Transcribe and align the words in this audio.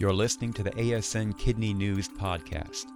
You're 0.00 0.12
listening 0.12 0.52
to 0.52 0.62
the 0.62 0.70
ASN 0.70 1.36
Kidney 1.36 1.74
News 1.74 2.08
Podcast. 2.08 2.86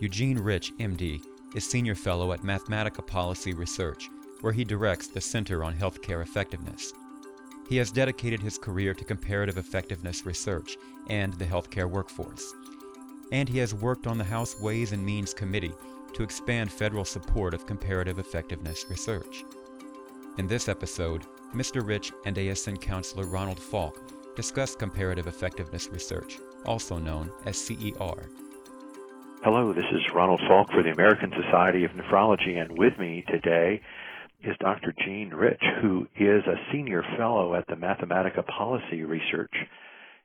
Eugene 0.00 0.38
Rich, 0.38 0.72
MD, 0.78 1.22
is 1.54 1.68
Senior 1.68 1.94
Fellow 1.94 2.32
at 2.32 2.40
Mathematica 2.40 3.06
Policy 3.06 3.52
Research, 3.52 4.08
where 4.40 4.54
he 4.54 4.64
directs 4.64 5.06
the 5.06 5.20
Center 5.20 5.62
on 5.62 5.74
Healthcare 5.74 6.22
Effectiveness. 6.22 6.94
He 7.68 7.76
has 7.76 7.90
dedicated 7.92 8.40
his 8.40 8.56
career 8.56 8.94
to 8.94 9.04
comparative 9.04 9.58
effectiveness 9.58 10.24
research 10.24 10.78
and 11.08 11.34
the 11.34 11.44
healthcare 11.44 11.90
workforce. 11.90 12.54
And 13.32 13.46
he 13.46 13.58
has 13.58 13.74
worked 13.74 14.06
on 14.06 14.16
the 14.16 14.24
House 14.24 14.58
Ways 14.58 14.92
and 14.92 15.04
Means 15.04 15.34
Committee 15.34 15.74
to 16.14 16.22
expand 16.22 16.72
federal 16.72 17.04
support 17.04 17.52
of 17.52 17.66
comparative 17.66 18.18
effectiveness 18.18 18.86
research. 18.88 19.44
In 20.38 20.46
this 20.46 20.70
episode, 20.70 21.26
Mr. 21.54 21.86
Rich 21.86 22.12
and 22.24 22.36
ASN 22.36 22.80
counselor 22.80 23.26
Ronald 23.26 23.60
Falk 23.60 24.00
discuss 24.36 24.74
comparative 24.74 25.26
effectiveness 25.26 25.88
research, 25.88 26.38
also 26.64 26.98
known 26.98 27.30
as 27.46 27.56
CER. 27.58 28.28
Hello, 29.42 29.72
this 29.72 29.86
is 29.92 30.02
Ronald 30.14 30.40
Falk 30.46 30.70
for 30.70 30.82
the 30.82 30.90
American 30.90 31.32
Society 31.44 31.84
of 31.84 31.92
Nephrology, 31.92 32.60
and 32.60 32.76
with 32.76 32.98
me 32.98 33.24
today 33.26 33.80
is 34.42 34.56
Dr. 34.60 34.94
Gene 35.04 35.30
Rich, 35.30 35.62
who 35.82 36.06
is 36.14 36.44
a 36.46 36.60
senior 36.72 37.02
fellow 37.16 37.54
at 37.54 37.66
the 37.66 37.74
Mathematica 37.74 38.46
Policy 38.46 39.02
Research, 39.04 39.54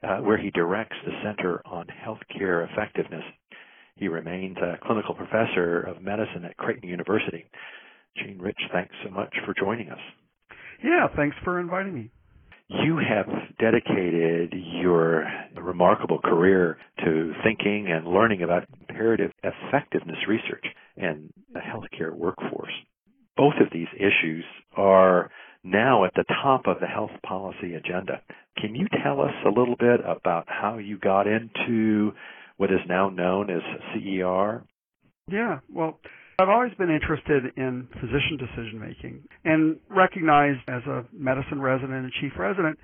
uh, 0.03 0.17
where 0.17 0.37
he 0.37 0.51
directs 0.51 0.97
the 1.05 1.13
Center 1.23 1.61
on 1.65 1.87
Healthcare 1.87 2.69
Effectiveness. 2.71 3.23
He 3.95 4.07
remains 4.07 4.57
a 4.57 4.77
clinical 4.85 5.15
professor 5.15 5.79
of 5.81 6.01
medicine 6.01 6.43
at 6.43 6.57
Creighton 6.57 6.89
University. 6.89 7.45
Gene 8.17 8.39
Rich, 8.39 8.59
thanks 8.71 8.95
so 9.03 9.11
much 9.11 9.33
for 9.45 9.53
joining 9.53 9.89
us. 9.89 9.99
Yeah, 10.83 11.07
thanks 11.15 11.35
for 11.43 11.59
inviting 11.59 11.93
me. 11.93 12.11
You 12.67 12.97
have 12.97 13.27
dedicated 13.59 14.53
your 14.53 15.25
remarkable 15.55 16.19
career 16.19 16.77
to 17.03 17.33
thinking 17.43 17.87
and 17.91 18.07
learning 18.07 18.41
about 18.41 18.67
comparative 18.87 19.31
effectiveness 19.43 20.17
research 20.27 20.65
and 20.97 21.31
the 21.53 21.59
healthcare 21.59 22.13
workforce. 22.13 22.73
Both 23.37 23.55
of 23.61 23.67
these 23.71 23.87
issues 23.95 24.45
are 24.75 25.29
now 25.63 26.05
at 26.05 26.13
the 26.15 26.25
top 26.43 26.67
of 26.67 26.79
the 26.79 26.87
health 26.87 27.11
policy 27.25 27.75
agenda. 27.75 28.21
Can 28.57 28.75
you 28.75 28.87
tell 29.03 29.21
us 29.21 29.33
a 29.45 29.49
little 29.49 29.75
bit 29.77 29.99
about 30.05 30.45
how 30.47 30.77
you 30.77 30.97
got 30.97 31.27
into 31.27 32.13
what 32.57 32.71
is 32.71 32.79
now 32.87 33.09
known 33.09 33.49
as 33.49 33.61
CER? 33.93 34.63
Yeah, 35.27 35.59
well, 35.71 35.99
I've 36.37 36.49
always 36.49 36.73
been 36.77 36.89
interested 36.89 37.45
in 37.55 37.87
physician 37.93 38.37
decision 38.37 38.79
making 38.79 39.23
and 39.45 39.77
recognized 39.89 40.59
as 40.67 40.83
a 40.83 41.05
medicine 41.13 41.61
resident 41.61 41.93
and 41.93 42.11
chief 42.19 42.33
resident 42.37 42.77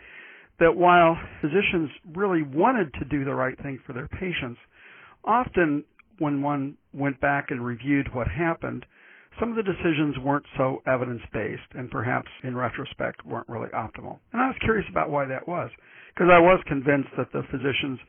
that 0.60 0.76
while 0.76 1.18
physicians 1.42 1.90
really 2.16 2.44
wanted 2.44 2.94
to 2.94 3.06
do 3.06 3.26
the 3.26 3.34
right 3.34 3.58
thing 3.62 3.80
for 3.86 3.92
their 3.92 4.08
patients, 4.08 4.58
often 5.26 5.84
when 6.20 6.42
one 6.42 6.78
went 6.94 7.20
back 7.20 7.48
and 7.50 7.66
reviewed 7.66 8.08
what 8.14 8.28
happened, 8.28 8.86
some 9.38 9.50
of 9.50 9.58
the 9.58 9.64
decisions 9.64 10.16
weren't 10.24 10.46
so 10.56 10.82
evidence 10.88 11.22
based 11.34 11.68
and 11.74 11.92
perhaps 11.92 12.30
in 12.44 12.56
retrospect 12.56 13.26
weren't 13.26 13.50
really 13.50 13.70
optimal. 13.70 14.20
And 14.32 14.42
I 14.42 14.48
was 14.48 14.58
curious 14.62 14.88
about 14.90 15.10
why 15.10 15.26
that 15.26 15.46
was 15.46 15.72
because 16.14 16.30
I 16.32 16.40
was 16.40 16.62
convinced 16.68 17.10
that 17.18 17.32
the 17.34 17.44
physicians 17.52 18.00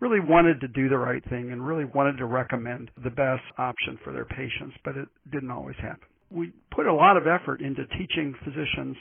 really 0.00 0.20
wanted 0.20 0.60
to 0.60 0.68
do 0.68 0.88
the 0.88 0.98
right 0.98 1.22
thing 1.28 1.50
and 1.50 1.66
really 1.66 1.84
wanted 1.84 2.16
to 2.18 2.24
recommend 2.24 2.90
the 3.02 3.10
best 3.10 3.42
option 3.58 3.98
for 4.04 4.12
their 4.12 4.24
patients, 4.24 4.76
but 4.84 4.96
it 4.96 5.08
didn't 5.32 5.50
always 5.50 5.76
happen. 5.76 6.06
We 6.30 6.52
put 6.74 6.86
a 6.86 6.94
lot 6.94 7.16
of 7.16 7.26
effort 7.26 7.60
into 7.60 7.86
teaching 7.98 8.34
physicians 8.44 8.96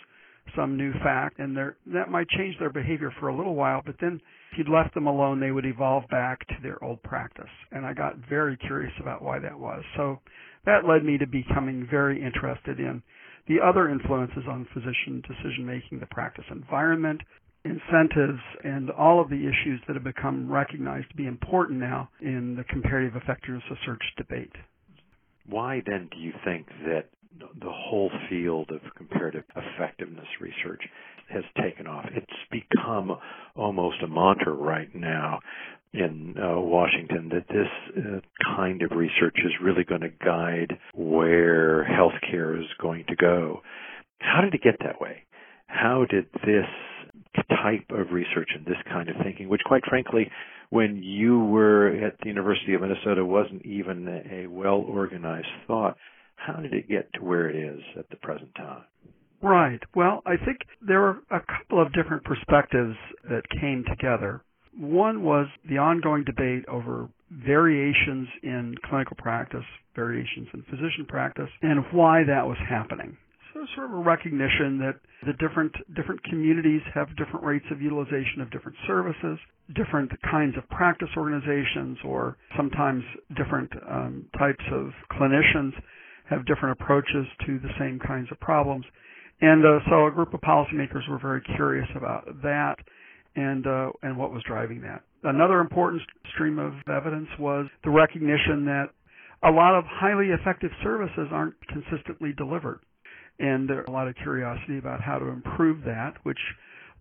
some 0.55 0.77
new 0.77 0.93
fact 1.03 1.39
and 1.39 1.57
that 1.57 2.09
might 2.09 2.29
change 2.29 2.57
their 2.57 2.71
behavior 2.71 3.13
for 3.19 3.27
a 3.27 3.35
little 3.35 3.53
while, 3.55 3.81
but 3.85 3.95
then 3.99 4.21
if 4.51 4.57
you'd 4.57 4.69
left 4.69 4.93
them 4.93 5.05
alone, 5.05 5.39
they 5.39 5.51
would 5.51 5.65
evolve 5.65 6.07
back 6.09 6.39
to 6.47 6.55
their 6.63 6.81
old 6.83 7.03
practice. 7.03 7.51
And 7.71 7.85
I 7.85 7.93
got 7.93 8.15
very 8.29 8.55
curious 8.55 8.93
about 9.01 9.21
why 9.21 9.39
that 9.39 9.59
was. 9.59 9.83
So 9.97 10.19
that 10.65 10.85
led 10.87 11.03
me 11.03 11.17
to 11.17 11.27
becoming 11.27 11.85
very 11.91 12.23
interested 12.23 12.79
in 12.79 13.03
the 13.47 13.57
other 13.63 13.89
influences 13.89 14.43
on 14.49 14.67
physician 14.73 15.21
decision 15.27 15.65
making, 15.65 15.99
the 15.99 16.05
practice 16.07 16.45
environment, 16.49 17.21
incentives 17.63 18.39
and 18.63 18.89
all 18.91 19.19
of 19.19 19.29
the 19.29 19.35
issues 19.35 19.81
that 19.87 19.95
have 19.95 20.03
become 20.03 20.51
recognized 20.51 21.09
to 21.09 21.15
be 21.15 21.25
important 21.25 21.79
now 21.79 22.09
in 22.21 22.55
the 22.55 22.63
comparative 22.63 23.15
effectiveness 23.15 23.63
research 23.69 24.01
debate. 24.17 24.51
Why 25.49 25.81
then 25.85 26.09
do 26.11 26.17
you 26.17 26.33
think 26.43 26.67
that 26.85 27.05
the 27.39 27.71
whole 27.71 28.11
field 28.29 28.71
of 28.71 28.81
comparative 28.95 29.43
effectiveness 29.55 30.27
research 30.41 30.81
has 31.29 31.43
taken 31.61 31.87
off? 31.87 32.05
It's 32.13 32.25
become 32.51 33.17
almost 33.55 33.97
a 34.03 34.07
mantra 34.07 34.53
right 34.53 34.93
now 34.93 35.39
in 35.93 36.35
uh, 36.37 36.59
Washington 36.59 37.29
that 37.29 37.47
this 37.47 37.95
uh, 37.97 38.19
kind 38.55 38.81
of 38.81 38.91
research 38.91 39.37
is 39.37 39.51
really 39.63 39.83
going 39.83 40.01
to 40.01 40.09
guide 40.09 40.77
where 40.93 41.85
healthcare 41.85 42.59
is 42.59 42.67
going 42.81 43.05
to 43.07 43.15
go. 43.15 43.61
How 44.19 44.41
did 44.41 44.53
it 44.53 44.61
get 44.63 44.75
that 44.83 44.99
way? 44.99 45.23
How 45.67 46.05
did 46.09 46.25
this 46.45 46.65
type 47.49 47.85
of 47.89 48.11
research 48.11 48.49
and 48.55 48.65
this 48.65 48.77
kind 48.89 49.09
of 49.09 49.15
thinking, 49.23 49.49
which 49.49 49.61
quite 49.65 49.83
frankly, 49.87 50.29
when 50.69 51.01
you 51.01 51.39
were 51.45 51.87
at 52.05 52.17
the 52.21 52.27
University 52.27 52.73
of 52.73 52.81
Minnesota 52.81 53.23
wasn't 53.23 53.65
even 53.65 54.07
a 54.07 54.47
well 54.47 54.83
organized 54.87 55.47
thought. 55.67 55.97
How 56.35 56.61
did 56.61 56.71
it 56.71 56.87
get 56.87 57.11
to 57.13 57.23
where 57.23 57.49
it 57.49 57.55
is 57.55 57.81
at 57.97 58.09
the 58.09 58.15
present 58.17 58.53
time? 58.55 58.83
Right. 59.41 59.79
Well, 59.95 60.21
I 60.25 60.37
think 60.37 60.59
there 60.85 61.01
were 61.01 61.17
a 61.31 61.39
couple 61.39 61.81
of 61.81 61.93
different 61.93 62.23
perspectives 62.23 62.95
that 63.29 63.43
came 63.59 63.83
together. 63.87 64.41
One 64.77 65.23
was 65.23 65.47
the 65.67 65.77
ongoing 65.79 66.23
debate 66.23 66.65
over 66.67 67.09
variations 67.31 68.27
in 68.43 68.75
clinical 68.85 69.17
practice, 69.17 69.65
variations 69.95 70.47
in 70.53 70.63
physician 70.63 71.05
practice, 71.07 71.49
and 71.61 71.83
why 71.91 72.23
that 72.23 72.45
was 72.47 72.57
happening. 72.69 73.17
So 73.53 73.65
sort 73.75 73.87
of 73.87 73.93
a 73.93 74.01
recognition 74.01 74.77
that 74.79 74.99
the 75.25 75.33
different 75.33 75.73
different 75.95 76.23
communities 76.23 76.81
have 76.93 77.09
different 77.17 77.45
rates 77.45 77.65
of 77.71 77.81
utilization 77.81 78.41
of 78.41 78.51
different 78.51 78.77
services, 78.85 79.39
different 79.75 80.11
kinds 80.29 80.57
of 80.57 80.67
practice 80.69 81.09
organizations, 81.15 81.97
or 82.03 82.37
sometimes 82.55 83.03
different 83.35 83.71
um, 83.89 84.25
types 84.37 84.63
of 84.71 84.91
clinicians 85.11 85.71
have 86.29 86.45
different 86.45 86.79
approaches 86.79 87.25
to 87.45 87.59
the 87.59 87.69
same 87.79 87.99
kinds 88.05 88.27
of 88.31 88.39
problems. 88.39 88.85
And 89.39 89.65
uh, 89.65 89.79
so 89.89 90.07
a 90.07 90.11
group 90.11 90.33
of 90.33 90.41
policymakers 90.41 91.07
were 91.09 91.19
very 91.19 91.41
curious 91.55 91.87
about 91.95 92.25
that 92.43 92.75
and 93.35 93.65
uh, 93.65 93.91
and 94.03 94.17
what 94.17 94.33
was 94.33 94.43
driving 94.47 94.81
that. 94.81 95.03
Another 95.23 95.59
important 95.59 96.01
stream 96.33 96.59
of 96.59 96.73
evidence 96.91 97.29
was 97.39 97.67
the 97.83 97.89
recognition 97.89 98.65
that 98.65 98.89
a 99.43 99.51
lot 99.51 99.77
of 99.77 99.83
highly 99.87 100.27
effective 100.27 100.71
services 100.83 101.27
aren't 101.31 101.55
consistently 101.67 102.33
delivered 102.37 102.79
and 103.39 103.69
there's 103.69 103.87
a 103.87 103.91
lot 103.91 104.07
of 104.07 104.15
curiosity 104.15 104.77
about 104.77 105.01
how 105.01 105.17
to 105.19 105.27
improve 105.27 105.83
that, 105.85 106.13
which 106.23 106.39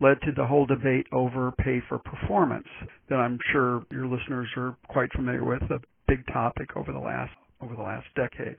led 0.01 0.21
to 0.23 0.33
the 0.37 0.47
whole 0.47 0.67
debate 0.67 1.07
over 1.13 1.53
pay 1.53 1.81
for 1.89 1.99
performance 1.99 2.69
that 3.09 3.17
I'm 3.17 3.39
sure 3.53 3.85
your 3.91 4.07
listeners 4.07 4.49
are 4.57 4.77
quite 4.89 5.13
familiar 5.13 5.45
with, 5.45 5.63
a 5.63 5.81
big 6.07 6.27
topic 6.33 6.77
over 6.77 6.93
the 6.93 6.99
last 6.99 7.33
over 7.63 7.75
the 7.75 7.83
last 7.83 8.07
decade. 8.15 8.57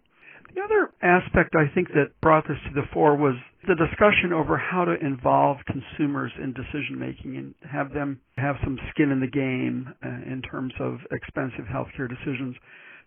The 0.56 0.62
other 0.62 0.92
aspect 1.02 1.56
I 1.56 1.68
think 1.74 1.90
that 1.90 2.20
brought 2.22 2.48
this 2.48 2.58
to 2.68 2.74
the 2.74 2.88
fore 2.94 3.16
was 3.16 3.36
the 3.68 3.76
discussion 3.76 4.32
over 4.34 4.58
how 4.58 4.86
to 4.86 4.96
involve 5.06 5.58
consumers 5.66 6.32
in 6.42 6.54
decision 6.54 6.98
making 6.98 7.36
and 7.36 7.54
have 7.70 7.94
them 7.94 8.22
have 8.38 8.56
some 8.64 8.80
skin 8.92 9.12
in 9.12 9.20
the 9.20 9.28
game 9.28 9.94
uh, 10.04 10.32
in 10.32 10.42
terms 10.42 10.74
of 10.80 11.00
expensive 11.12 11.66
healthcare 11.66 12.10
decisions. 12.10 12.56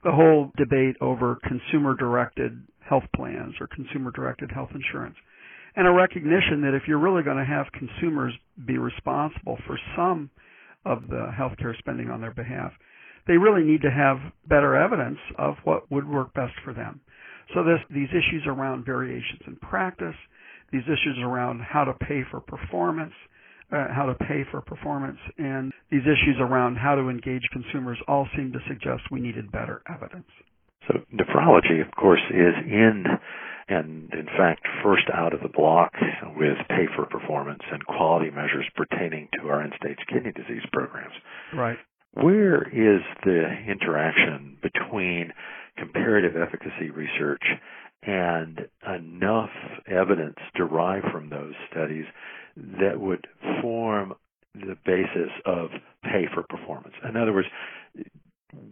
The 0.03 0.13
whole 0.13 0.51
debate 0.57 0.97
over 1.01 1.39
consumer 1.47 1.95
directed 1.95 2.63
health 2.81 3.05
plans 3.15 3.55
or 3.61 3.67
consumer 3.67 4.11
directed 4.11 4.51
health 4.51 4.71
insurance. 4.75 5.17
And 5.77 5.87
a 5.87 5.91
recognition 5.93 6.63
that 6.63 6.75
if 6.75 6.89
you're 6.89 6.99
really 6.99 7.23
going 7.23 7.37
to 7.37 7.45
have 7.45 7.67
consumers 7.73 8.33
be 8.67 8.79
responsible 8.79 9.59
for 9.67 9.79
some 9.97 10.31
of 10.85 11.07
the 11.09 11.31
healthcare 11.39 11.77
spending 11.79 12.11
on 12.11 12.21
their 12.21 12.35
behalf, 12.35 12.73
they 13.27 13.37
really 13.37 13.63
need 13.63 13.83
to 13.83 13.91
have 13.91 14.19
better 14.49 14.75
evidence 14.75 15.19
of 15.39 15.57
what 15.65 15.91
would 15.91 16.09
work 16.09 16.33
best 16.35 16.55
for 16.65 16.73
them. 16.73 17.01
So 17.55 17.63
this, 17.63 17.81
these 17.91 18.09
issues 18.09 18.45
around 18.47 18.85
variations 18.85 19.43
in 19.47 19.57
practice, 19.57 20.17
these 20.73 20.85
issues 20.85 21.19
around 21.23 21.61
how 21.61 21.85
to 21.85 21.93
pay 21.93 22.23
for 22.31 22.41
performance, 22.41 23.13
uh, 23.73 23.87
how 23.95 24.07
to 24.07 24.15
pay 24.15 24.45
for 24.51 24.61
performance, 24.61 25.19
and 25.39 25.73
these 25.91 26.03
issues 26.03 26.37
around 26.41 26.77
how 26.77 26.95
to 26.95 27.09
engage 27.09 27.43
consumers 27.53 27.99
all 28.09 28.29
seem 28.37 28.53
to 28.53 28.59
suggest 28.69 29.03
we 29.11 29.21
needed 29.21 29.51
better 29.53 29.83
evidence. 29.89 30.27
So 30.89 30.99
nephrology, 31.13 31.87
of 31.87 31.95
course, 31.95 32.23
is 32.31 32.55
in 32.67 33.05
and 33.69 34.13
in 34.13 34.27
fact 34.37 34.67
first 34.83 35.05
out 35.15 35.33
of 35.33 35.41
the 35.41 35.49
block 35.49 35.93
with 36.37 36.57
pay 36.69 36.87
for 36.97 37.07
performance 37.07 37.63
and 37.71 37.85
quality 37.87 38.31
measures 38.31 38.69
pertaining 38.75 39.29
to 39.35 39.49
our 39.49 39.63
end 39.63 39.73
stage 39.77 39.99
kidney 40.09 40.33
disease 40.33 40.65
programs. 40.73 41.15
Right. 41.55 41.79
Where 42.15 42.63
is 42.63 43.03
the 43.25 43.45
interaction 43.69 44.59
between 44.61 45.33
comparative 45.79 46.33
efficacy 46.37 46.91
research 46.91 47.45
and 48.03 48.67
enough 48.87 49.51
evidence 49.87 50.39
derived 50.57 51.07
from 51.13 51.31
those 51.31 51.55
studies 51.71 52.07
that 52.81 53.01
would 53.01 53.27
form 53.61 54.15
the 54.55 54.77
basis 54.85 55.31
of 55.47 55.71
pay 56.03 56.27
for 56.35 56.43
performance. 56.49 56.95
In 57.09 57.17
other 57.17 57.33
words, 57.33 57.49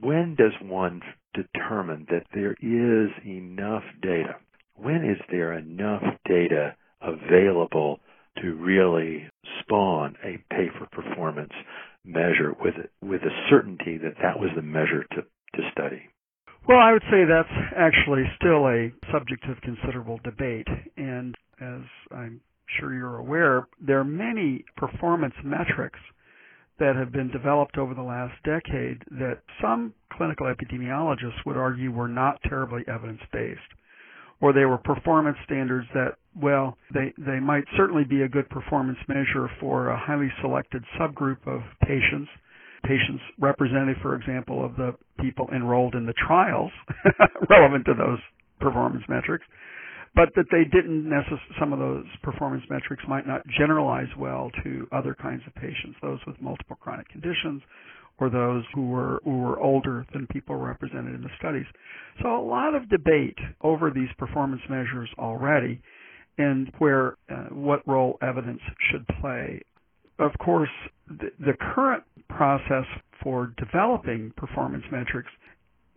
when 0.00 0.34
does 0.34 0.52
one 0.60 1.02
determine 1.34 2.06
that 2.10 2.26
there 2.34 2.56
is 2.60 3.10
enough 3.24 3.84
data? 4.02 4.36
When 4.74 5.04
is 5.04 5.18
there 5.30 5.52
enough 5.52 6.02
data 6.26 6.76
available 7.00 8.00
to 8.42 8.54
really 8.54 9.28
spawn 9.60 10.16
a 10.24 10.38
pay 10.52 10.68
for 10.78 10.86
performance 10.86 11.52
measure 12.04 12.54
with 12.60 12.74
with 13.02 13.22
a 13.22 13.48
certainty 13.50 13.98
that 13.98 14.14
that 14.22 14.38
was 14.38 14.50
the 14.54 14.62
measure 14.62 15.04
to, 15.12 15.22
to 15.22 15.70
study? 15.72 16.02
Well, 16.68 16.78
I 16.78 16.92
would 16.92 17.02
say 17.10 17.24
that's 17.24 17.72
actually 17.76 18.24
still 18.36 18.66
a 18.66 18.92
subject 19.12 19.44
of 19.48 19.60
considerable 19.62 20.20
debate. 20.22 20.68
And 20.96 21.34
as 21.60 21.80
I'm 22.10 22.40
sure 22.78 22.94
you're 22.94 23.16
aware, 23.18 23.66
there 23.80 23.98
are 23.98 24.04
many 24.04 24.64
performance 24.76 25.34
metrics 25.44 25.98
that 26.78 26.96
have 26.96 27.12
been 27.12 27.30
developed 27.30 27.76
over 27.76 27.94
the 27.94 28.02
last 28.02 28.34
decade 28.44 29.02
that 29.10 29.38
some 29.60 29.92
clinical 30.12 30.46
epidemiologists 30.46 31.44
would 31.44 31.56
argue 31.56 31.90
were 31.90 32.08
not 32.08 32.40
terribly 32.48 32.82
evidence 32.86 33.20
based. 33.32 33.60
Or 34.40 34.52
they 34.52 34.64
were 34.64 34.78
performance 34.78 35.36
standards 35.44 35.88
that, 35.94 36.14
well, 36.40 36.78
they, 36.94 37.12
they 37.18 37.40
might 37.40 37.64
certainly 37.76 38.04
be 38.04 38.22
a 38.22 38.28
good 38.28 38.48
performance 38.48 38.98
measure 39.08 39.50
for 39.58 39.88
a 39.88 39.98
highly 39.98 40.30
selected 40.40 40.84
subgroup 41.00 41.38
of 41.46 41.62
patients 41.82 42.30
patients 42.84 43.22
representative, 43.38 43.96
for 44.02 44.14
example, 44.14 44.64
of 44.64 44.76
the 44.76 44.94
people 45.20 45.48
enrolled 45.54 45.94
in 45.94 46.06
the 46.06 46.14
trials 46.26 46.70
relevant 47.50 47.84
to 47.86 47.94
those 47.94 48.18
performance 48.60 49.04
metrics, 49.08 49.44
but 50.14 50.30
that 50.36 50.46
they 50.50 50.64
didn't 50.64 51.08
necessarily, 51.08 51.42
some 51.60 51.72
of 51.72 51.78
those 51.78 52.04
performance 52.22 52.64
metrics 52.70 53.02
might 53.08 53.26
not 53.26 53.42
generalize 53.58 54.08
well 54.18 54.50
to 54.64 54.86
other 54.92 55.14
kinds 55.14 55.42
of 55.46 55.54
patients, 55.54 55.96
those 56.02 56.18
with 56.26 56.40
multiple 56.40 56.76
chronic 56.80 57.08
conditions 57.08 57.62
or 58.20 58.28
those 58.30 58.64
who 58.74 58.88
were 58.88 59.20
who 59.24 59.38
were 59.38 59.60
older 59.60 60.04
than 60.12 60.26
people 60.28 60.56
represented 60.56 61.14
in 61.14 61.22
the 61.22 61.30
studies. 61.38 61.66
So 62.22 62.36
a 62.36 62.44
lot 62.44 62.74
of 62.74 62.88
debate 62.88 63.38
over 63.60 63.90
these 63.90 64.08
performance 64.18 64.62
measures 64.68 65.08
already 65.18 65.80
and 66.36 66.70
where 66.78 67.16
uh, 67.30 67.46
what 67.50 67.86
role 67.86 68.18
evidence 68.22 68.60
should 68.90 69.06
play. 69.20 69.60
Of 70.18 70.32
course, 70.38 70.70
the, 71.08 71.30
the 71.38 71.54
current 71.74 72.02
process 72.28 72.84
for 73.22 73.52
developing 73.56 74.32
performance 74.36 74.84
metrics 74.90 75.30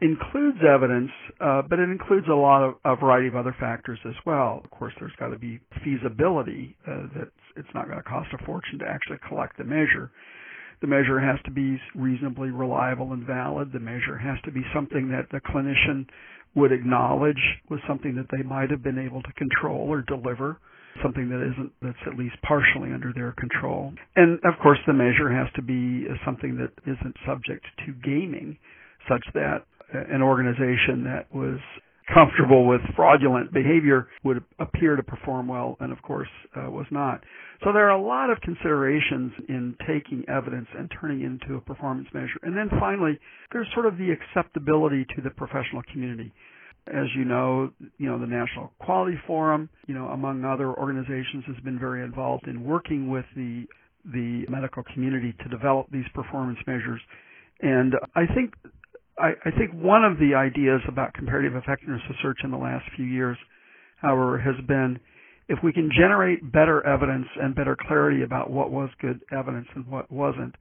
includes 0.02 0.58
evidence, 0.68 1.12
uh, 1.40 1.62
but 1.62 1.80
it 1.80 1.90
includes 1.90 2.28
a 2.28 2.34
lot 2.34 2.64
of 2.64 2.76
a 2.86 2.96
variety 2.96 3.28
of 3.28 3.36
other 3.36 3.56
factors 3.60 4.00
as 4.08 4.16
well. 4.26 4.62
Of 4.64 4.72
course, 4.72 4.94
there's 5.00 5.16
got 5.20 5.30
to 5.30 5.38
be 5.38 5.60
feasibility 5.84 6.76
uh, 6.88 7.08
that 7.16 7.30
it's 7.56 7.70
not 7.76 7.86
going 7.86 7.98
to 7.98 8.04
cost 8.04 8.30
a 8.34 8.44
fortune 8.46 8.80
to 8.80 8.86
actually 8.86 9.20
collect 9.28 9.58
the 9.58 9.64
measure. 9.64 10.12
The 10.82 10.88
measure 10.88 11.20
has 11.20 11.38
to 11.46 11.52
be 11.52 11.80
reasonably 11.94 12.50
reliable 12.50 13.14
and 13.14 13.26
valid. 13.26 13.72
The 13.72 13.80
measure 13.80 14.18
has 14.18 14.38
to 14.46 14.52
be 14.52 14.62
something 14.74 15.10
that 15.10 15.28
the 15.32 15.40
clinician 15.40 16.08
would 16.56 16.72
acknowledge 16.72 17.40
was 17.70 17.80
something 17.88 18.16
that 18.16 18.28
they 18.36 18.44
might 18.44 18.72
have 18.72 18.84
been 18.84 18.98
able 18.98 19.22
to 19.22 19.34
control 19.34 19.88
or 19.88 20.02
deliver 20.02 20.58
something 21.02 21.30
that 21.30 21.40
isn't 21.40 21.72
that's 21.82 22.04
at 22.06 22.18
least 22.18 22.36
partially 22.42 22.92
under 22.92 23.14
their 23.14 23.34
control. 23.34 23.94
And 24.18 24.40
of 24.44 24.60
course 24.62 24.80
the 24.86 24.94
measure 24.94 25.32
has 25.32 25.48
to 25.56 25.62
be 25.62 26.06
something 26.26 26.58
that 26.58 26.74
isn't 26.84 27.16
subject 27.26 27.66
to 27.86 27.94
gaming 28.04 28.58
such 29.08 29.24
that 29.34 29.64
an 29.94 30.22
organization 30.22 31.04
that 31.04 31.28
was 31.34 31.60
comfortable 32.14 32.68
with 32.68 32.82
fraudulent 32.96 33.54
behavior 33.54 34.08
would 34.24 34.44
appear 34.60 34.96
to 34.96 35.04
perform 35.04 35.48
well 35.48 35.78
and 35.80 35.92
of 35.92 36.02
course 36.02 36.28
uh, 36.56 36.70
was 36.70 36.86
not. 36.92 37.22
So 37.64 37.72
there 37.72 37.90
are 37.90 37.98
a 37.98 38.02
lot 38.02 38.30
of 38.30 38.42
considerations 38.42 39.32
in 39.48 39.76
taking 39.88 40.26
evidence 40.28 40.68
and 40.78 40.92
turning 41.00 41.22
it 41.22 41.26
into 41.26 41.56
a 41.56 41.62
performance 41.62 42.08
measure. 42.14 42.40
And 42.42 42.58
then 42.58 42.70
finally, 42.80 43.20
there's 43.52 43.68
sort 43.74 43.86
of 43.86 43.98
the 43.98 44.10
acceptability 44.12 45.06
to 45.16 45.22
the 45.22 45.30
professional 45.30 45.84
community. 45.92 46.34
As 46.88 47.06
you 47.16 47.26
know, 47.26 47.72
you 48.00 48.10
know, 48.10 48.20
the 48.20 48.26
National 48.26 48.72
Quality 48.80 49.18
Forum, 49.28 49.70
you 49.88 49.94
know, 49.94 50.08
among 50.08 50.44
other 50.44 50.74
organizations 50.74 51.44
has 51.46 51.58
been 51.64 51.78
very 51.78 52.04
involved 52.04 52.48
in 52.48 52.64
working 52.64 53.10
with 53.10 53.26
the 53.36 53.66
the 54.04 54.46
medical 54.50 54.82
community 54.96 55.32
to 55.44 55.50
develop 55.50 55.86
these 55.92 56.08
performance 56.16 56.58
measures. 56.66 57.00
And 57.62 57.94
I 58.16 58.26
think 58.34 58.56
I, 59.18 59.32
I 59.46 59.52
think 59.58 59.72
one 59.74 60.04
of 60.04 60.18
the 60.18 60.36
ideas 60.36 60.82
about 60.88 61.14
comparative 61.14 61.56
effectiveness 61.56 62.02
research 62.10 62.40
in 62.44 62.52
the 62.52 62.58
last 62.58 62.86
few 62.96 63.06
years, 63.06 63.38
however, 63.98 64.38
has 64.40 64.56
been 64.68 65.00
if 65.50 65.60
we 65.64 65.74
can 65.74 65.90
generate 65.94 66.52
better 66.52 66.86
evidence 66.88 67.28
and 67.42 67.54
better 67.54 67.76
clarity 67.88 68.24
about 68.24 68.50
what 68.50 68.72
was 68.72 68.90
good 69.02 69.20
evidence 69.32 69.68
and 69.76 69.86
what 69.88 70.10
wasn't, 70.12 70.56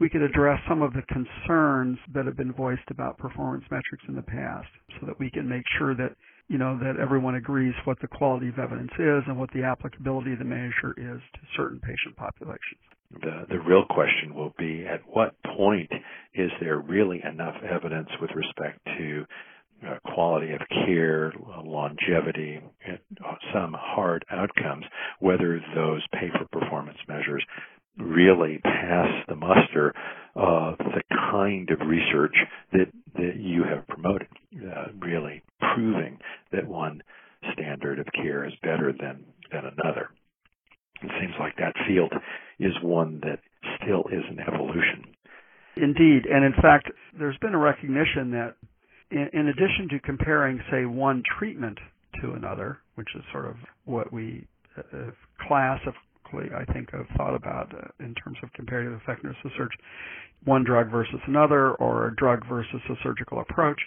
we 0.00 0.08
could 0.08 0.22
address 0.22 0.58
some 0.68 0.80
of 0.80 0.94
the 0.94 1.02
concerns 1.02 1.98
that 2.14 2.24
have 2.24 2.36
been 2.36 2.52
voiced 2.52 2.90
about 2.90 3.18
performance 3.18 3.64
metrics 3.70 4.04
in 4.08 4.16
the 4.16 4.22
past 4.22 4.68
so 4.98 5.06
that 5.06 5.18
we 5.20 5.30
can 5.30 5.48
make 5.48 5.64
sure 5.78 5.94
that 5.94 6.16
you 6.48 6.58
know 6.58 6.78
that 6.78 6.96
everyone 7.00 7.36
agrees 7.36 7.74
what 7.84 8.00
the 8.00 8.08
quality 8.08 8.48
of 8.48 8.58
evidence 8.58 8.90
is 8.98 9.22
and 9.26 9.38
what 9.38 9.50
the 9.52 9.62
applicability 9.62 10.32
of 10.32 10.38
the 10.38 10.44
measure 10.44 10.94
is 10.96 11.20
to 11.34 11.40
certain 11.56 11.78
patient 11.80 12.16
populations. 12.16 12.82
The 13.20 13.46
the 13.48 13.60
real 13.60 13.84
question 13.88 14.34
will 14.34 14.54
be 14.58 14.86
at 14.86 15.00
what 15.06 15.34
point 15.56 15.90
is 16.34 16.50
there 16.60 16.78
really 16.78 17.22
enough 17.22 17.56
evidence 17.62 18.08
with 18.20 18.30
respect 18.34 18.78
to 18.98 19.24
uh, 19.86 19.98
quality 20.14 20.52
of 20.52 20.60
care, 20.86 21.32
longevity, 21.64 22.60
some 23.52 23.74
hard 23.78 24.24
outcomes, 24.30 24.84
whether 25.18 25.60
those 25.74 26.06
pay 26.12 26.30
for 26.38 26.46
performance 26.60 26.98
measures 27.08 27.44
really 27.98 28.58
pass 28.58 29.08
the 29.28 29.36
muster 29.36 29.92
of 30.34 30.78
the 30.78 31.02
kind 31.10 31.68
of 31.70 31.80
research 31.86 32.34
that, 32.72 32.86
that 33.14 33.36
you 33.36 33.64
have 33.64 33.86
promoted, 33.88 34.28
uh, 34.56 34.86
really 34.98 35.42
proving 35.74 36.18
that 36.52 36.66
one 36.66 37.02
standard 37.52 37.98
of 37.98 38.06
care 38.14 38.46
is 38.46 38.52
better 38.62 38.92
than, 38.98 39.24
than 39.50 39.64
another. 39.64 40.10
It 41.02 41.10
seems 41.20 41.34
like 41.38 41.56
that 41.56 41.74
field 41.86 42.12
is 42.58 42.72
one 42.82 43.20
that 43.24 43.40
still 43.82 44.04
is 44.12 44.22
an 44.30 44.38
evolution. 44.40 45.04
Indeed, 46.02 46.26
and 46.26 46.44
in 46.44 46.52
fact, 46.60 46.90
there's 47.16 47.36
been 47.38 47.54
a 47.54 47.58
recognition 47.58 48.32
that 48.32 48.56
in, 49.10 49.28
in 49.32 49.48
addition 49.48 49.88
to 49.90 50.00
comparing, 50.00 50.60
say, 50.70 50.84
one 50.84 51.22
treatment 51.38 51.78
to 52.20 52.32
another, 52.32 52.78
which 52.96 53.08
is 53.14 53.22
sort 53.30 53.46
of 53.46 53.54
what 53.84 54.12
we 54.12 54.46
uh, 54.76 55.10
class 55.46 55.80
of 55.86 55.94
I 56.34 56.64
think 56.72 56.90
have 56.92 57.04
thought 57.18 57.34
about 57.34 57.74
uh, 57.74 57.88
in 58.02 58.14
terms 58.14 58.38
of 58.42 58.50
comparative 58.54 58.98
effectiveness 59.02 59.36
research, 59.44 59.72
one 60.44 60.64
drug 60.64 60.90
versus 60.90 61.20
another 61.26 61.72
or 61.72 62.06
a 62.06 62.16
drug 62.16 62.48
versus 62.48 62.80
a 62.88 62.94
surgical 63.02 63.40
approach. 63.40 63.78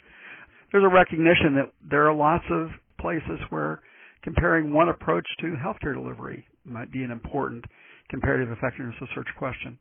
There's 0.71 0.83
a 0.83 0.93
recognition 0.93 1.55
that 1.55 1.71
there 1.89 2.07
are 2.07 2.13
lots 2.13 2.43
of 2.51 2.69
places 3.01 3.39
where 3.49 3.81
comparing 4.21 4.71
one 4.71 4.89
approach 4.89 5.25
to 5.39 5.55
healthcare 5.57 5.95
delivery 5.95 6.45
might 6.65 6.91
be 6.91 7.01
an 7.01 7.09
important 7.09 7.65
comparative 8.11 8.51
effectiveness 8.51 8.93
research 9.01 9.27
question. 9.39 9.79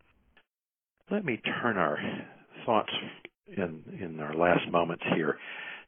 Let 1.10 1.24
me 1.24 1.40
turn 1.62 1.76
our 1.76 1.98
thoughts 2.64 2.92
in 3.46 3.82
in 4.00 4.20
our 4.20 4.34
last 4.34 4.70
moments 4.70 5.04
here 5.14 5.38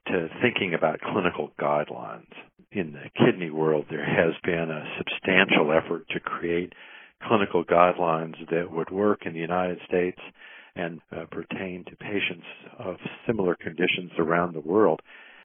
to 0.09 0.29
thinking 0.43 0.75
about 0.75 1.01
clinical 1.01 1.51
guidelines 1.61 2.33
in 2.73 2.93
the 2.93 3.11
kidney 3.25 3.51
world, 3.51 3.87
there 3.89 4.05
has 4.05 4.35
been 4.45 4.71
a 4.71 4.85
substantial 4.99 5.73
effort 5.73 6.07
to 6.11 6.21
create 6.21 6.73
clinical 7.27 7.65
guidelines 7.65 8.35
that 8.51 8.71
would 8.71 8.91
work 8.91 9.21
in 9.25 9.33
the 9.33 9.41
United 9.41 9.79
States 9.89 10.19
and 10.75 11.01
uh, 11.11 11.25
pertain 11.31 11.85
to 11.89 11.97
patients 11.97 12.45
of 12.79 12.97
similar 13.27 13.55
conditions 13.55 14.11
around 14.19 14.53
the 14.53 14.61
world. 14.61 15.01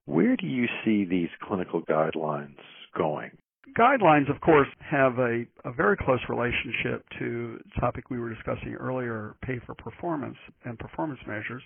Where 0.05 0.35
do 0.35 0.45
you 0.45 0.67
see 0.83 1.05
these 1.05 1.29
clinical 1.41 1.81
guidelines 1.83 2.57
going? 2.97 3.31
Guidelines, 3.77 4.29
of 4.29 4.41
course, 4.41 4.67
have 4.89 5.17
a, 5.19 5.45
a 5.63 5.71
very 5.71 5.95
close 5.95 6.19
relationship 6.27 7.05
to 7.19 7.59
the 7.63 7.81
topic 7.81 8.09
we 8.09 8.19
were 8.19 8.33
discussing 8.33 8.73
earlier, 8.73 9.35
pay 9.41 9.59
for 9.65 9.75
performance 9.75 10.35
and 10.65 10.77
performance 10.77 11.19
measures. 11.25 11.63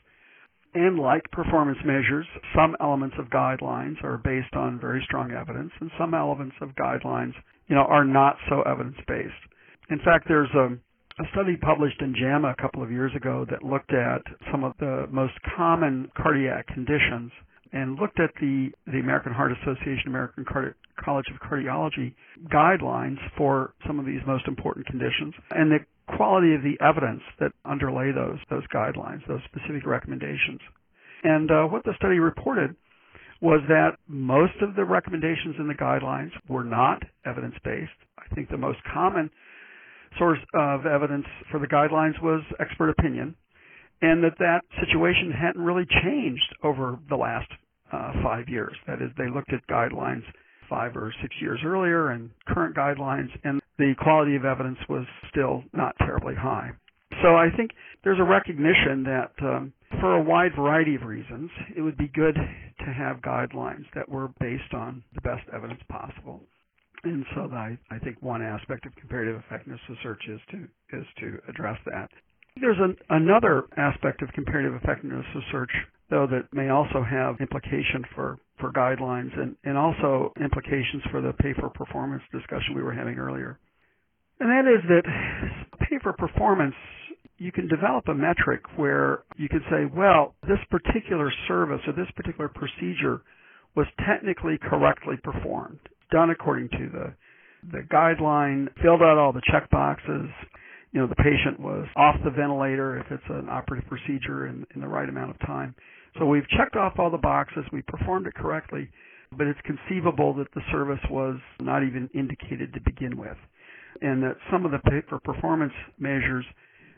And 0.75 0.99
like 0.99 1.23
performance 1.31 1.79
measures, 1.85 2.25
some 2.53 2.75
elements 2.81 3.15
of 3.17 3.27
guidelines 3.27 4.03
are 4.03 4.17
based 4.17 4.53
on 4.55 4.79
very 4.79 5.01
strong 5.05 5.31
evidence, 5.31 5.71
and 5.79 5.89
some 5.97 6.13
elements 6.13 6.55
of 6.61 6.69
guidelines, 6.75 7.33
you 7.67 7.75
know, 7.75 7.85
are 7.85 8.03
not 8.03 8.35
so 8.49 8.61
evidence-based. 8.63 9.33
In 9.89 9.99
fact, 9.99 10.25
there's 10.27 10.49
a, 10.53 10.73
a 11.21 11.25
study 11.31 11.55
published 11.55 12.01
in 12.01 12.13
JAMA 12.13 12.49
a 12.49 12.61
couple 12.61 12.83
of 12.83 12.91
years 12.91 13.13
ago 13.15 13.45
that 13.49 13.63
looked 13.63 13.93
at 13.93 14.21
some 14.51 14.63
of 14.63 14.73
the 14.79 15.07
most 15.09 15.33
common 15.55 16.11
cardiac 16.21 16.67
conditions 16.67 17.31
and 17.71 17.97
looked 17.97 18.19
at 18.19 18.31
the, 18.41 18.69
the 18.87 18.99
American 18.99 19.33
Heart 19.33 19.53
Association, 19.61 20.07
American 20.07 20.45
Cardi- 20.45 20.75
College 21.03 21.25
of 21.33 21.39
Cardiology 21.39 22.13
guidelines 22.47 23.17
for 23.37 23.73
some 23.85 23.99
of 23.99 24.05
these 24.05 24.21
most 24.25 24.47
important 24.47 24.85
conditions. 24.85 25.33
And 25.51 25.71
the 25.71 25.79
quality 26.15 26.53
of 26.53 26.61
the 26.61 26.77
evidence 26.83 27.21
that 27.39 27.51
underlay 27.65 28.11
those 28.11 28.37
those 28.49 28.65
guidelines, 28.73 29.25
those 29.27 29.41
specific 29.45 29.85
recommendations. 29.85 30.59
And 31.23 31.49
uh, 31.49 31.63
what 31.65 31.83
the 31.83 31.93
study 31.97 32.19
reported 32.19 32.75
was 33.41 33.61
that 33.67 33.97
most 34.07 34.53
of 34.61 34.75
the 34.75 34.85
recommendations 34.85 35.55
in 35.59 35.67
the 35.67 35.73
guidelines 35.73 36.31
were 36.47 36.63
not 36.63 37.03
evidence 37.25 37.55
based. 37.63 37.91
I 38.17 38.33
think 38.33 38.49
the 38.49 38.57
most 38.57 38.79
common 38.93 39.29
source 40.17 40.39
of 40.53 40.85
evidence 40.85 41.25
for 41.51 41.59
the 41.59 41.67
guidelines 41.67 42.21
was 42.21 42.41
expert 42.59 42.89
opinion, 42.89 43.35
and 44.01 44.23
that 44.23 44.37
that 44.39 44.61
situation 44.79 45.31
hadn't 45.31 45.61
really 45.61 45.85
changed 46.03 46.55
over 46.63 46.97
the 47.09 47.15
last 47.15 47.49
uh, 47.91 48.13
five 48.23 48.47
years. 48.47 48.75
That 48.87 49.01
is, 49.01 49.11
they 49.17 49.29
looked 49.29 49.53
at 49.53 49.65
guidelines 49.69 50.23
five 50.69 50.95
or 50.95 51.13
six 51.21 51.35
years 51.41 51.59
earlier 51.65 52.09
and 52.09 52.29
current 52.47 52.75
guidelines, 52.75 53.29
and 53.43 53.61
the 53.77 53.93
quality 53.99 54.35
of 54.35 54.45
evidence 54.45 54.77
was 54.87 55.05
still 55.29 55.63
not 55.73 55.95
terribly 55.99 56.35
high. 56.35 56.71
So 57.21 57.35
I 57.35 57.47
think 57.55 57.71
there's 58.03 58.19
a 58.19 58.23
recognition 58.23 59.03
that 59.03 59.31
um, 59.41 59.73
for 59.99 60.15
a 60.15 60.23
wide 60.23 60.51
variety 60.55 60.95
of 60.95 61.03
reasons, 61.03 61.49
it 61.75 61.81
would 61.81 61.97
be 61.97 62.09
good 62.13 62.35
to 62.35 62.85
have 62.93 63.17
guidelines 63.17 63.85
that 63.95 64.09
were 64.09 64.29
based 64.39 64.73
on 64.73 65.03
the 65.13 65.21
best 65.21 65.43
evidence 65.53 65.81
possible. 65.89 66.41
And 67.03 67.25
so 67.35 67.49
I, 67.53 67.77
I 67.91 67.99
think 67.99 68.21
one 68.21 68.41
aspect 68.41 68.85
of 68.85 68.95
comparative 68.95 69.41
effectiveness 69.45 69.79
research 69.89 70.21
is 70.27 70.39
to 70.51 70.97
is 70.97 71.05
to 71.19 71.39
address 71.47 71.77
that. 71.85 72.09
There's 72.59 72.79
an, 72.79 72.95
another 73.09 73.63
aspect 73.77 74.21
of 74.21 74.29
comparative 74.33 74.73
effectiveness 74.75 75.25
research, 75.35 75.71
though, 76.09 76.27
that 76.27 76.53
may 76.53 76.69
also 76.69 77.03
have 77.03 77.39
implication 77.39 78.03
for, 78.13 78.37
for 78.59 78.71
guidelines 78.71 79.37
and, 79.39 79.55
and 79.63 79.77
also 79.77 80.33
implications 80.41 81.03
for 81.11 81.21
the 81.21 81.33
pay 81.33 81.53
for 81.59 81.69
performance 81.69 82.23
discussion 82.31 82.75
we 82.75 82.83
were 82.83 82.93
having 82.93 83.15
earlier. 83.15 83.59
And 84.39 84.49
that 84.49 84.69
is 84.69 84.83
that 84.89 85.79
pay 85.89 85.97
for 86.03 86.13
performance 86.13 86.75
you 87.37 87.51
can 87.51 87.67
develop 87.67 88.07
a 88.07 88.13
metric 88.13 88.61
where 88.77 89.23
you 89.37 89.49
can 89.49 89.61
say, 89.69 89.85
well, 89.93 90.35
this 90.47 90.59
particular 90.69 91.31
service 91.47 91.81
or 91.85 91.93
this 91.93 92.09
particular 92.15 92.49
procedure 92.49 93.21
was 93.75 93.87
technically 94.07 94.57
correctly 94.57 95.15
performed, 95.21 95.79
done 96.11 96.29
according 96.29 96.69
to 96.69 96.89
the 96.91 97.13
the 97.71 97.81
guideline, 97.91 98.67
filled 98.83 99.01
out 99.01 99.17
all 99.17 99.33
the 99.33 99.41
check 99.51 99.69
boxes. 99.71 100.29
You 100.91 101.01
know, 101.01 101.07
the 101.07 101.15
patient 101.15 101.59
was 101.59 101.87
off 101.95 102.15
the 102.23 102.29
ventilator 102.29 102.99
if 102.99 103.07
it's 103.09 103.23
an 103.29 103.49
operative 103.49 103.89
procedure 103.89 104.45
in, 104.47 104.67
in 104.75 104.81
the 104.81 104.87
right 104.87 105.09
amount 105.09 105.31
of 105.31 105.39
time. 105.39 105.73
So 106.17 106.25
we've 106.25 106.47
checked 106.49 106.75
off 106.75 106.93
all 106.97 107.09
the 107.09 107.17
boxes, 107.17 107.65
we 107.73 107.81
performed 107.81 108.27
it 108.27 108.35
correctly, 108.35 108.89
but 109.37 109.47
it's 109.47 109.59
conceivable 109.65 110.33
that 110.35 110.47
the 110.53 110.61
service 110.71 111.03
was 111.09 111.37
not 111.59 111.83
even 111.83 112.09
indicated 112.13 112.73
to 112.73 112.79
begin 112.81 113.17
with. 113.17 113.37
And 114.01 114.23
that 114.23 114.37
some 114.51 114.65
of 114.65 114.71
the 114.71 114.79
pay 114.79 115.01
for 115.09 115.19
performance 115.19 115.73
measures 115.99 116.45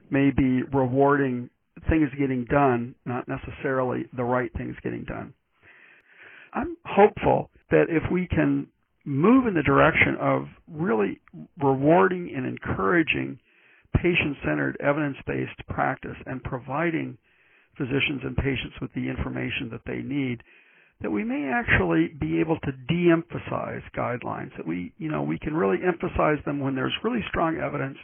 may 0.09 0.31
be 0.31 0.63
rewarding 0.73 1.49
things 1.89 2.09
getting 2.19 2.45
done, 2.45 2.95
not 3.05 3.27
necessarily 3.27 4.05
the 4.15 4.23
right 4.23 4.51
things 4.57 4.75
getting 4.83 5.03
done. 5.03 5.33
I'm 6.53 6.77
hopeful 6.85 7.49
that 7.69 7.85
if 7.89 8.03
we 8.11 8.27
can 8.27 8.67
move 9.05 9.47
in 9.47 9.53
the 9.53 9.63
direction 9.63 10.15
of 10.19 10.47
really 10.67 11.19
rewarding 11.61 12.33
and 12.35 12.45
encouraging 12.45 13.39
patient-centered 13.95 14.77
evidence-based 14.81 15.67
practice 15.69 16.15
and 16.25 16.43
providing 16.43 17.17
physicians 17.77 18.21
and 18.23 18.35
patients 18.35 18.75
with 18.81 18.93
the 18.93 19.07
information 19.07 19.69
that 19.71 19.85
they 19.85 20.01
need, 20.01 20.41
that 21.01 21.11
we 21.11 21.23
may 21.23 21.51
actually 21.53 22.09
be 22.19 22.39
able 22.39 22.57
to 22.61 22.71
de-emphasize 22.87 23.83
guidelines, 23.95 24.55
that 24.57 24.67
we, 24.67 24.91
you 24.97 25.09
know, 25.09 25.21
we 25.21 25.37
can 25.37 25.53
really 25.53 25.77
emphasize 25.85 26.43
them 26.45 26.59
when 26.59 26.75
there's 26.75 26.93
really 27.03 27.23
strong 27.29 27.57
evidence 27.57 27.97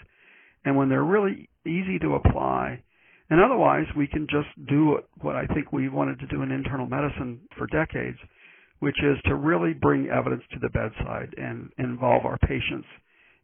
and 0.63 0.77
when 0.77 0.89
they're 0.89 1.03
really 1.03 1.49
easy 1.65 1.97
to 1.99 2.15
apply. 2.15 2.81
And 3.29 3.41
otherwise, 3.41 3.85
we 3.97 4.07
can 4.07 4.27
just 4.29 4.49
do 4.69 4.99
what 5.21 5.35
I 5.35 5.47
think 5.47 5.71
we 5.71 5.89
wanted 5.89 6.19
to 6.19 6.27
do 6.27 6.43
in 6.43 6.51
internal 6.51 6.85
medicine 6.85 7.39
for 7.57 7.65
decades, 7.67 8.17
which 8.79 8.97
is 9.01 9.17
to 9.25 9.35
really 9.35 9.73
bring 9.73 10.09
evidence 10.09 10.43
to 10.51 10.59
the 10.59 10.69
bedside 10.69 11.33
and 11.37 11.71
involve 11.79 12.25
our 12.25 12.37
patients 12.39 12.87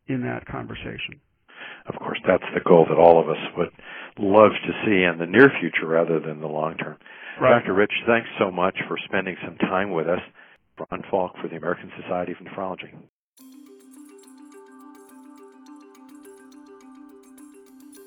in 0.08 0.22
that 0.24 0.46
conversation. 0.46 1.20
Of 1.90 1.96
course, 1.96 2.20
that's 2.26 2.44
the 2.54 2.62
goal 2.62 2.86
that 2.88 2.98
all 2.98 3.20
of 3.20 3.30
us 3.30 3.44
would 3.58 3.72
love 4.20 4.52
to 4.66 4.74
see 4.86 5.04
in 5.04 5.18
the 5.18 5.26
near 5.26 5.52
future 5.60 5.88
rather 5.88 6.20
than 6.20 6.40
the 6.40 6.48
long 6.48 6.78
term. 6.78 6.98
Right. 7.42 7.60
Dr. 7.60 7.74
Rich, 7.74 7.94
thanks 8.06 8.30
so 8.38 8.52
much 8.52 8.78
for 8.88 8.98
spending 9.06 9.36
some 9.44 9.58
time 9.58 9.92
with 9.92 10.08
us. 10.08 10.22
Ron 10.92 11.04
Falk 11.10 11.34
for 11.42 11.48
the 11.48 11.56
American 11.56 11.92
Society 12.02 12.32
of 12.34 12.38
Nephrology. 12.38 12.94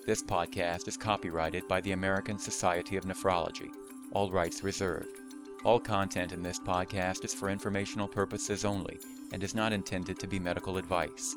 This 0.07 0.23
podcast 0.23 0.89
is 0.89 0.97
copyrighted 0.97 1.69
by 1.69 1.81
the 1.81 1.93
American 1.93 2.39
Society 2.39 2.97
of 2.97 3.05
Nephrology, 3.05 3.69
all 4.13 4.31
rights 4.31 4.65
reserved. 4.65 5.17
All 5.65 5.79
content 5.79 6.33
in 6.33 6.43
this 6.43 6.59
podcast 6.59 7.25
is 7.25 7.33
for 7.33 7.49
informational 7.49 8.09
purposes 8.09 8.65
only 8.65 8.99
and 9.33 9.45
is 9.45 9.55
not 9.55 9.73
intended 9.73 10.19
to 10.19 10.27
be 10.27 10.41
medical 10.41 10.77
advice. 10.77 11.37